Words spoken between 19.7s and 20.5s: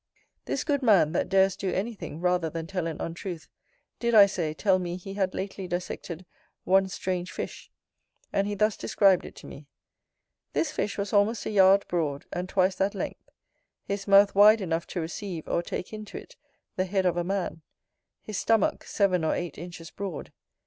broad.